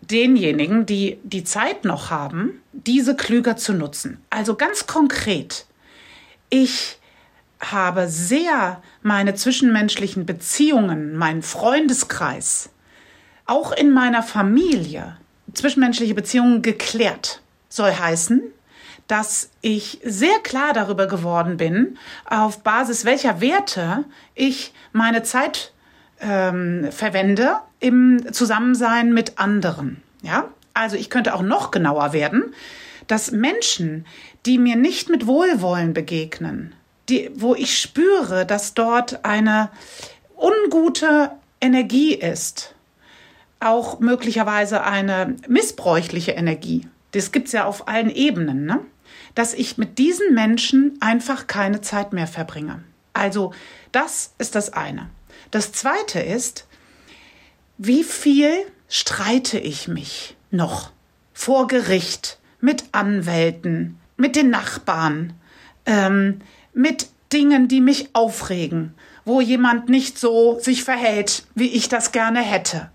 [0.02, 4.20] denjenigen, die die Zeit noch haben, diese klüger zu nutzen.
[4.30, 5.66] Also ganz konkret,
[6.50, 7.00] ich
[7.60, 12.70] habe sehr meine zwischenmenschlichen Beziehungen, meinen Freundeskreis,
[13.46, 15.18] auch in meiner Familie,
[15.54, 17.42] zwischenmenschliche Beziehungen geklärt.
[17.70, 18.42] Soll heißen,
[19.14, 25.72] dass ich sehr klar darüber geworden bin, auf Basis welcher Werte ich meine Zeit
[26.20, 30.02] ähm, verwende im Zusammensein mit anderen.
[30.24, 32.56] Ja, also ich könnte auch noch genauer werden,
[33.06, 34.08] dass Menschen,
[34.48, 36.74] die mir nicht mit Wohlwollen begegnen,
[37.08, 39.70] die, wo ich spüre, dass dort eine
[40.36, 41.30] ungute
[41.62, 42.74] Energie ist,
[43.60, 46.88] auch möglicherweise eine missbräuchliche Energie.
[47.12, 48.66] Das gibt es ja auf allen Ebenen.
[48.66, 48.80] Ne?
[49.36, 52.84] Dass ich mit diesen Menschen einfach keine Zeit mehr verbringe.
[53.14, 53.54] Also
[53.92, 55.10] das ist das eine.
[55.52, 56.68] Das zweite ist,
[57.78, 58.52] wie viel
[58.88, 60.92] streite ich mich noch
[61.34, 65.34] vor Gericht mit Anwälten, mit den Nachbarn,
[65.86, 66.40] ähm,
[66.74, 68.94] mit Dingen, die mich aufregen,
[69.26, 72.92] wo jemand nicht so sich verhält, wie ich das gerne hätte.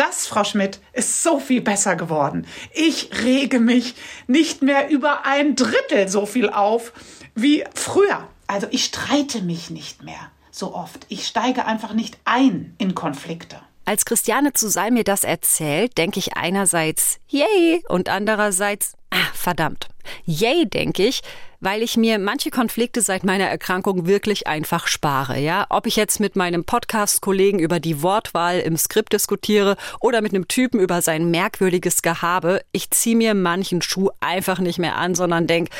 [0.00, 2.46] Das, Frau Schmidt, ist so viel besser geworden.
[2.72, 3.94] Ich rege mich
[4.26, 6.94] nicht mehr über ein Drittel so viel auf
[7.34, 8.26] wie früher.
[8.46, 11.04] Also ich streite mich nicht mehr so oft.
[11.10, 13.60] Ich steige einfach nicht ein in Konflikte.
[13.84, 19.90] Als Christiane zu Salm mir das erzählt, denke ich einerseits, yay, und andererseits, ah, verdammt.
[20.24, 21.22] Yay, denke ich,
[21.60, 25.66] weil ich mir manche Konflikte seit meiner Erkrankung wirklich einfach spare, ja?
[25.68, 30.48] Ob ich jetzt mit meinem Podcast-Kollegen über die Wortwahl im Skript diskutiere oder mit einem
[30.48, 35.46] Typen über sein merkwürdiges Gehabe, ich ziehe mir manchen Schuh einfach nicht mehr an, sondern
[35.46, 35.70] denke,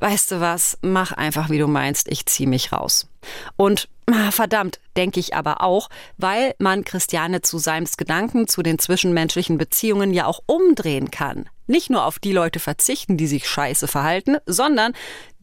[0.00, 3.08] weißt du was, mach einfach wie du meinst, ich zieh mich raus.
[3.56, 3.88] Und
[4.30, 10.12] verdammt, denke ich aber auch, weil man Christiane zu Seims Gedanken zu den zwischenmenschlichen Beziehungen
[10.12, 11.48] ja auch umdrehen kann.
[11.66, 14.92] Nicht nur auf die Leute verzichten, die sich scheiße verhalten, sondern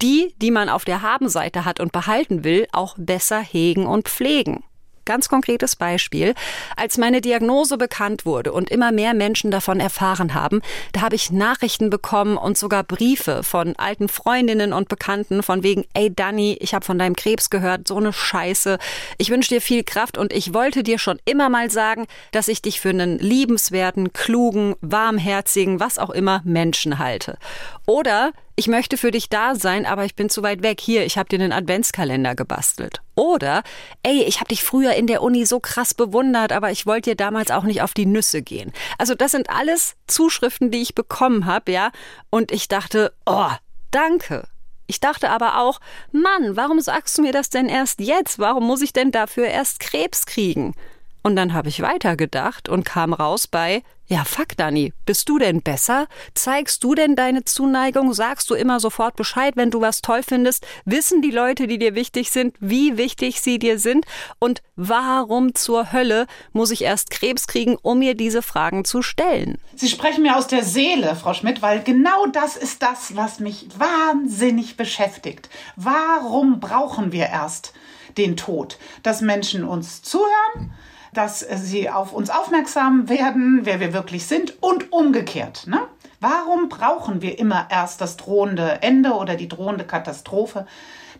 [0.01, 4.63] die, die man auf der Habenseite hat und behalten will, auch besser hegen und pflegen.
[5.05, 6.33] Ganz konkretes Beispiel.
[6.77, 10.61] Als meine Diagnose bekannt wurde und immer mehr Menschen davon erfahren haben,
[10.93, 15.85] da habe ich Nachrichten bekommen und sogar Briefe von alten Freundinnen und Bekannten von wegen,
[15.93, 18.77] ey Danny, ich habe von deinem Krebs gehört, so eine Scheiße.
[19.17, 22.61] Ich wünsche dir viel Kraft und ich wollte dir schon immer mal sagen, dass ich
[22.61, 27.37] dich für einen liebenswerten, klugen, warmherzigen, was auch immer Menschen halte.
[27.85, 30.79] Oder ich möchte für dich da sein, aber ich bin zu weit weg.
[30.79, 33.01] Hier, ich habe dir einen Adventskalender gebastelt.
[33.15, 33.63] Oder,
[34.03, 37.15] ey, ich habe dich früher in der Uni so krass bewundert, aber ich wollte dir
[37.15, 38.71] damals auch nicht auf die Nüsse gehen.
[38.97, 41.91] Also das sind alles Zuschriften, die ich bekommen habe, ja.
[42.29, 43.49] Und ich dachte, oh,
[43.91, 44.47] danke.
[44.85, 45.79] Ich dachte aber auch,
[46.11, 48.37] Mann, warum sagst du mir das denn erst jetzt?
[48.37, 50.75] Warum muss ich denn dafür erst Krebs kriegen?
[51.23, 55.61] Und dann habe ich weitergedacht und kam raus bei, ja, fuck, Dani, bist du denn
[55.61, 56.07] besser?
[56.33, 58.13] Zeigst du denn deine Zuneigung?
[58.13, 60.67] Sagst du immer sofort Bescheid, wenn du was toll findest?
[60.83, 64.05] Wissen die Leute, die dir wichtig sind, wie wichtig sie dir sind?
[64.39, 69.57] Und warum zur Hölle muss ich erst Krebs kriegen, um mir diese Fragen zu stellen?
[69.75, 73.67] Sie sprechen mir aus der Seele, Frau Schmidt, weil genau das ist das, was mich
[73.77, 75.49] wahnsinnig beschäftigt.
[75.77, 77.73] Warum brauchen wir erst
[78.17, 78.77] den Tod?
[79.01, 80.73] Dass Menschen uns zuhören?
[81.13, 85.67] Dass sie auf uns aufmerksam werden, wer wir wirklich sind und umgekehrt.
[85.67, 85.81] Ne?
[86.19, 90.65] Warum brauchen wir immer erst das drohende Ende oder die drohende Katastrophe,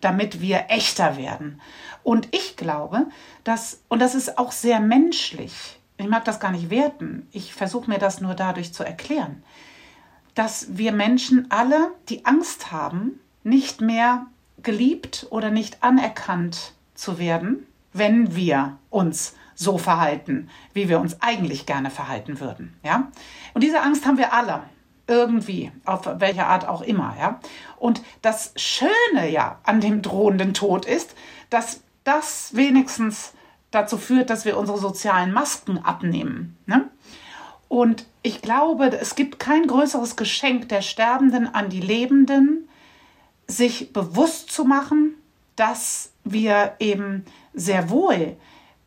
[0.04, 1.62] damit wir echter werden.
[2.04, 3.08] Und ich glaube,
[3.44, 7.90] dass, und das ist auch sehr menschlich, ich mag das gar nicht werten, ich versuche
[7.90, 9.44] mir das nur dadurch zu erklären,
[10.36, 14.26] dass wir Menschen alle die Angst haben, nicht mehr
[14.62, 21.66] geliebt oder nicht anerkannt zu werden, wenn wir uns so verhalten, wie wir uns eigentlich
[21.66, 22.78] gerne verhalten würden.
[22.84, 23.12] Ja?
[23.54, 24.64] Und diese Angst haben wir alle.
[25.06, 27.42] Irgendwie, auf welche Art auch immer, ja.
[27.78, 31.14] Und das Schöne ja an dem drohenden Tod ist,
[31.50, 33.34] dass das wenigstens
[33.72, 36.58] dazu führt, dass wir unsere sozialen Masken abnehmen.
[36.68, 36.90] Ne?
[37.68, 42.70] Und ich glaube, es gibt kein größeres Geschenk der Sterbenden an die Lebenden,
[43.48, 45.16] sich bewusst zu machen,
[45.56, 48.38] dass wir eben sehr wohl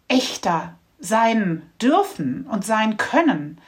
[0.09, 3.61] echter sein dürfen und sein können,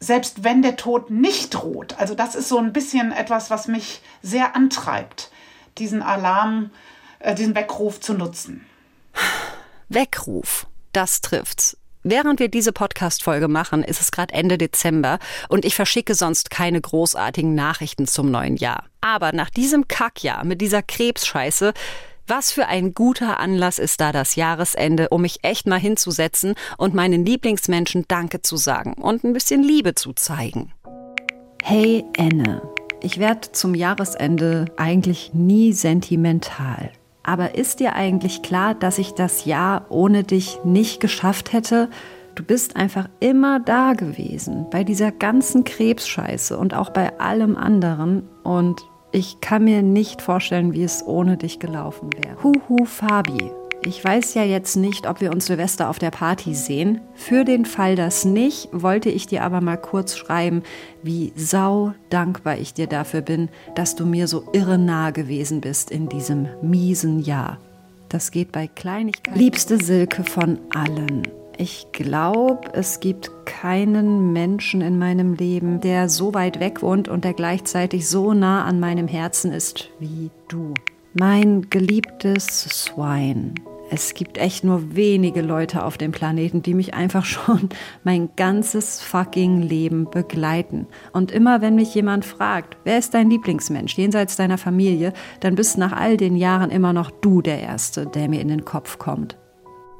[0.00, 1.98] selbst wenn der Tod nicht droht.
[1.98, 5.30] Also das ist so ein bisschen etwas, was mich sehr antreibt,
[5.78, 6.70] diesen Alarm,
[7.18, 8.66] äh, diesen Weckruf zu nutzen.
[9.88, 11.76] Weckruf, das trifft's.
[12.02, 15.18] Während wir diese Podcast-Folge machen, ist es gerade Ende Dezember
[15.50, 18.86] und ich verschicke sonst keine großartigen Nachrichten zum neuen Jahr.
[19.02, 21.74] Aber nach diesem Kackjahr mit dieser Krebsscheiße
[22.30, 26.94] was für ein guter Anlass ist da das Jahresende, um mich echt mal hinzusetzen und
[26.94, 30.72] meinen Lieblingsmenschen Danke zu sagen und ein bisschen Liebe zu zeigen.
[31.62, 32.62] Hey Enne,
[33.02, 36.92] ich werde zum Jahresende eigentlich nie sentimental.
[37.22, 41.90] Aber ist dir eigentlich klar, dass ich das Jahr ohne dich nicht geschafft hätte?
[42.36, 48.28] Du bist einfach immer da gewesen, bei dieser ganzen Krebsscheiße und auch bei allem anderen.
[48.44, 52.42] Und ich kann mir nicht vorstellen, wie es ohne dich gelaufen wäre.
[52.42, 53.50] Huhu Fabi.
[53.82, 57.00] Ich weiß ja jetzt nicht, ob wir uns Silvester auf der Party sehen.
[57.14, 60.62] Für den Fall das nicht, wollte ich dir aber mal kurz schreiben,
[61.02, 65.90] wie sau dankbar ich dir dafür bin, dass du mir so irre nah gewesen bist
[65.90, 67.56] in diesem miesen Jahr.
[68.10, 69.38] Das geht bei Kleinigkeiten.
[69.38, 71.39] Liebste Silke von allen.
[71.60, 77.22] Ich glaube, es gibt keinen Menschen in meinem Leben, der so weit weg wohnt und
[77.22, 80.72] der gleichzeitig so nah an meinem Herzen ist wie du.
[81.12, 83.52] Mein geliebtes Swine.
[83.90, 87.68] Es gibt echt nur wenige Leute auf dem Planeten, die mich einfach schon
[88.04, 90.86] mein ganzes fucking Leben begleiten.
[91.12, 95.76] Und immer wenn mich jemand fragt, wer ist dein Lieblingsmensch jenseits deiner Familie, dann bist
[95.76, 99.36] nach all den Jahren immer noch du der Erste, der mir in den Kopf kommt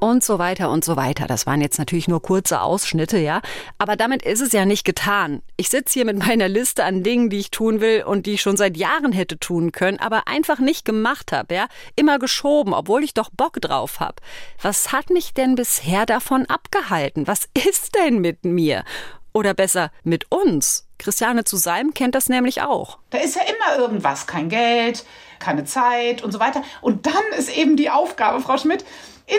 [0.01, 1.27] und so weiter und so weiter.
[1.27, 3.41] Das waren jetzt natürlich nur kurze Ausschnitte, ja.
[3.79, 5.43] Aber damit ist es ja nicht getan.
[5.57, 8.43] Ich sitze hier mit meiner Liste an Dingen, die ich tun will und die ich
[8.43, 11.67] schon seit Jahren hätte tun können, aber einfach nicht gemacht habe, ja.
[11.97, 14.17] Immer geschoben, obwohl ich doch Bock drauf habe.
[14.61, 17.27] Was hat mich denn bisher davon abgehalten?
[17.27, 18.85] Was ist denn mit mir?
[19.33, 20.87] Oder besser, mit uns?
[20.99, 22.99] Christiane zu Salm kennt das nämlich auch.
[23.11, 25.05] Da ist ja immer irgendwas, kein Geld,
[25.39, 26.63] keine Zeit und so weiter.
[26.81, 28.85] Und dann ist eben die Aufgabe, Frau Schmidt,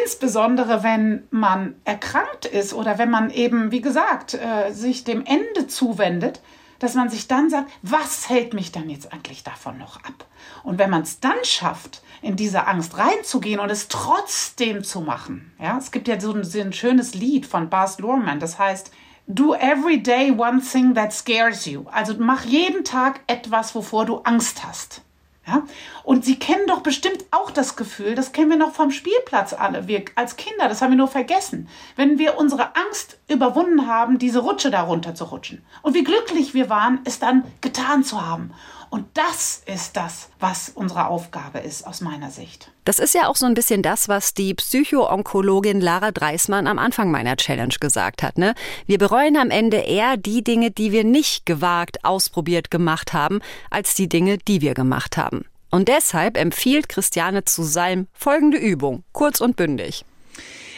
[0.04, 5.68] Insbesondere wenn man erkrankt ist oder wenn man eben, wie gesagt, äh, sich dem Ende
[5.68, 6.42] zuwendet,
[6.80, 10.26] dass man sich dann sagt, was hält mich dann jetzt eigentlich davon noch ab?
[10.64, 15.52] Und wenn man es dann schafft, in diese Angst reinzugehen und es trotzdem zu machen,
[15.60, 18.92] ja, es gibt ja so ein, so ein schönes Lied von Bas Luhrmann, das heißt,
[19.28, 21.86] Do every day one thing that scares you.
[21.92, 25.04] Also mach jeden Tag etwas, wovor du Angst hast.
[25.48, 25.64] Ja?
[26.04, 29.88] Und Sie kennen doch bestimmt auch das Gefühl, das kennen wir noch vom Spielplatz alle,
[29.88, 34.40] wir als Kinder, das haben wir nur vergessen, wenn wir unsere Angst überwunden haben, diese
[34.40, 35.64] Rutsche darunter zu rutschen.
[35.82, 38.54] Und wie glücklich wir waren, es dann getan zu haben.
[38.92, 42.70] Und das ist das, was unsere Aufgabe ist aus meiner Sicht.
[42.84, 47.10] Das ist ja auch so ein bisschen das, was die Psychoonkologin Lara Dreismann am Anfang
[47.10, 48.38] meiner Challenge gesagt hat.
[48.38, 48.54] Ne?
[48.88, 53.96] Wir bereuen am Ende eher die Dinge, die wir nicht gewagt, ausprobiert gemacht haben, als
[53.96, 55.46] die Dinge, die wir gemacht haben.
[55.70, 60.04] Und deshalb empfiehlt Christiane zu Salm folgende Übung, kurz und bündig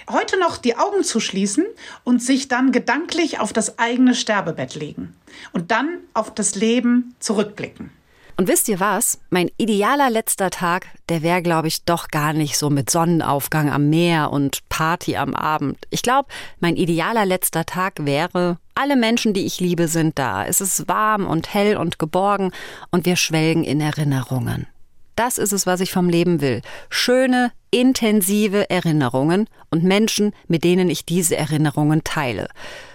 [0.09, 1.65] heute noch die Augen zu schließen
[2.03, 5.15] und sich dann gedanklich auf das eigene Sterbebett legen
[5.53, 7.89] und dann auf das Leben zurückblicken.
[8.35, 9.19] Und wisst ihr was?
[9.29, 13.89] Mein idealer letzter Tag, der wäre, glaube ich, doch gar nicht so mit Sonnenaufgang am
[13.89, 15.77] Meer und Party am Abend.
[15.91, 20.45] Ich glaube, mein idealer letzter Tag wäre, alle Menschen, die ich liebe, sind da.
[20.45, 22.51] Es ist warm und hell und geborgen
[22.89, 24.67] und wir schwelgen in Erinnerungen.
[25.15, 26.63] Das ist es, was ich vom Leben will.
[26.89, 32.47] Schöne, intensive Erinnerungen und Menschen, mit denen ich diese Erinnerungen teile.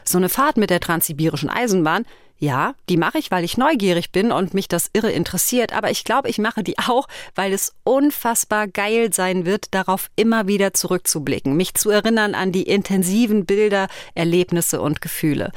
[0.04, 2.04] So eine Fahrt mit der transsibirischen Eisenbahn,
[2.38, 6.04] ja, die mache ich, weil ich neugierig bin und mich das irre interessiert, aber ich
[6.04, 11.56] glaube, ich mache die auch, weil es unfassbar geil sein wird, darauf immer wieder zurückzublicken,
[11.56, 15.52] mich zu erinnern an die intensiven Bilder, Erlebnisse und Gefühle.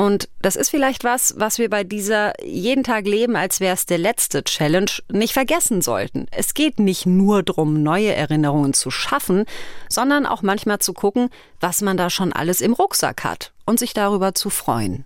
[0.00, 3.84] Und das ist vielleicht was, was wir bei dieser jeden Tag leben, als wäre es
[3.84, 6.26] der letzte Challenge, nicht vergessen sollten.
[6.30, 9.44] Es geht nicht nur darum, neue Erinnerungen zu schaffen,
[9.90, 11.28] sondern auch manchmal zu gucken,
[11.60, 15.04] was man da schon alles im Rucksack hat und sich darüber zu freuen.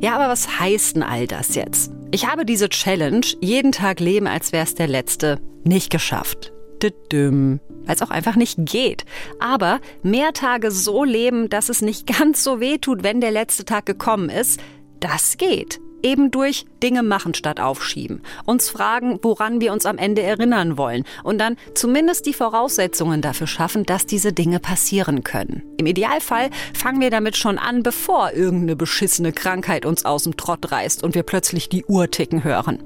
[0.00, 1.92] Ja, aber was heißt denn all das jetzt?
[2.10, 7.94] Ich habe diese Challenge, jeden Tag leben, als wäre es der letzte, nicht geschafft weil
[7.94, 9.04] es auch einfach nicht geht.
[9.38, 13.64] Aber mehr Tage so leben, dass es nicht ganz so weh tut, wenn der letzte
[13.64, 14.60] Tag gekommen ist,
[15.00, 15.80] das geht.
[16.02, 18.22] Eben durch Dinge machen statt aufschieben.
[18.44, 21.04] Uns fragen, woran wir uns am Ende erinnern wollen.
[21.22, 25.62] Und dann zumindest die Voraussetzungen dafür schaffen, dass diese Dinge passieren können.
[25.76, 30.70] Im Idealfall fangen wir damit schon an, bevor irgendeine beschissene Krankheit uns aus dem Trott
[30.70, 32.78] reißt und wir plötzlich die Uhr ticken hören.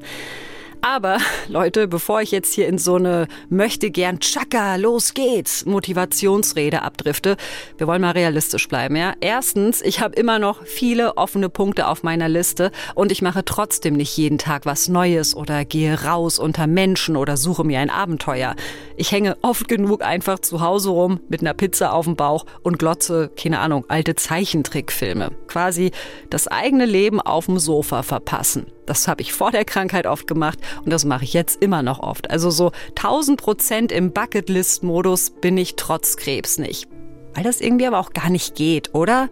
[0.87, 1.17] Aber
[1.49, 7.39] Leute, bevor ich jetzt hier in so eine möchte gern Chaka, los geht's, Motivationsrede abdrifte,
[7.79, 9.15] wir wollen mal realistisch bleiben, ja?
[9.23, 13.95] Erstens, ich habe immer noch viele offene Punkte auf meiner Liste und ich mache trotzdem
[13.95, 18.55] nicht jeden Tag was Neues oder gehe raus unter Menschen oder suche mir ein Abenteuer.
[18.99, 22.79] Ich hänge oft genug einfach zu Hause rum mit einer Pizza auf dem Bauch und
[22.79, 25.31] glotze, keine Ahnung, alte Zeichentrickfilme.
[25.47, 25.93] Quasi
[26.29, 28.67] das eigene Leben auf dem Sofa verpassen.
[28.87, 32.01] Das habe ich vor der Krankheit oft gemacht und das mache ich jetzt immer noch
[32.01, 32.31] oft.
[32.31, 36.89] Also so 1000 Prozent im Bucketlist-Modus bin ich trotz Krebs nicht.
[37.35, 39.29] Weil das irgendwie aber auch gar nicht geht, oder?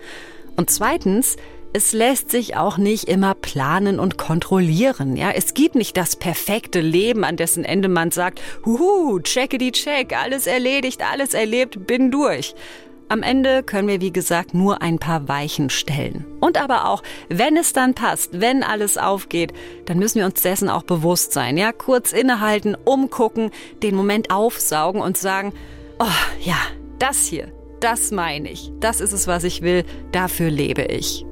[0.57, 1.37] Und zweitens,
[1.75, 5.17] es lässt sich auch nicht immer planen und kontrollieren.
[5.17, 10.15] Ja, es gibt nicht das perfekte Leben, an dessen Ende man sagt, huhu, checkity check,
[10.15, 12.55] alles erledigt, alles erlebt, bin durch.
[13.09, 16.27] Am Ende können wir, wie gesagt, nur ein paar Weichen stellen.
[16.43, 19.53] Und aber auch, wenn es dann passt, wenn alles aufgeht,
[19.85, 21.57] dann müssen wir uns dessen auch bewusst sein.
[21.57, 25.53] Ja, kurz innehalten, umgucken, den Moment aufsaugen und sagen,
[26.01, 26.07] oh
[26.41, 26.57] ja,
[26.99, 28.73] das hier, das meine ich.
[28.81, 29.85] Das ist es, was ich will.
[30.11, 31.25] Dafür lebe ich.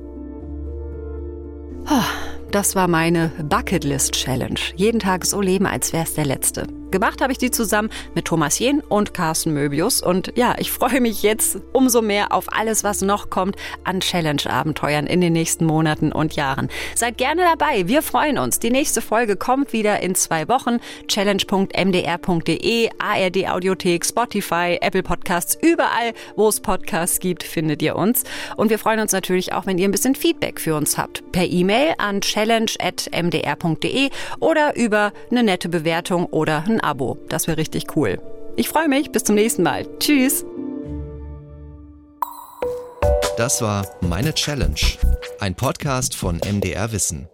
[1.90, 2.04] Oh,
[2.52, 4.60] das war meine Bucketlist Challenge.
[4.76, 6.68] Jeden Tag so leben, als wäre es der letzte.
[6.90, 10.02] Gemacht habe ich die zusammen mit Thomas Jen und Carsten Möbius.
[10.02, 15.06] Und ja, ich freue mich jetzt umso mehr auf alles, was noch kommt an Challenge-Abenteuern
[15.06, 16.68] in den nächsten Monaten und Jahren.
[16.94, 17.86] Seid gerne dabei.
[17.88, 18.58] Wir freuen uns.
[18.58, 20.78] Die nächste Folge kommt wieder in zwei Wochen.
[21.08, 28.24] Challenge.mdr.de, ARD Audiothek, Spotify, Apple Podcasts, überall, wo es Podcasts gibt, findet ihr uns.
[28.56, 31.22] Und wir freuen uns natürlich auch, wenn ihr ein bisschen Feedback für uns habt.
[31.32, 34.10] Per E-Mail an challenge.mdr.de
[34.40, 37.18] oder über eine nette Bewertung oder ein Abo.
[37.28, 38.20] Das wäre richtig cool.
[38.56, 39.10] Ich freue mich.
[39.10, 39.86] Bis zum nächsten Mal.
[39.98, 40.44] Tschüss.
[43.36, 44.74] Das war Meine Challenge,
[45.38, 47.28] ein Podcast von MDR Wissen.